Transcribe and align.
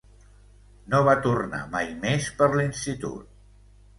No 0.93 1.01
va 1.07 1.13
tornar 1.25 1.59
mai 1.75 1.93
més 2.05 2.31
per 2.39 2.47
l'institut. 2.57 3.31